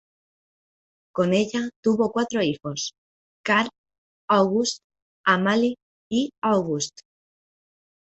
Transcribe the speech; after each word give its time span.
Con 1.11 1.31
ella 1.35 1.69
tuvo 1.83 2.11
cuatro 2.11 2.41
hijos: 2.41 2.95
Karl, 3.45 3.69
August, 4.27 4.81
Amalie 5.27 5.75
y 6.09 6.31
Auguste. 6.41 7.03